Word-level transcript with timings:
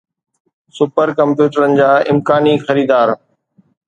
super 0.77 1.07
ڪمپيوٽرن 1.19 1.71
جا 1.79 1.91
امڪاني 2.13 2.53
خريدار 2.65 3.07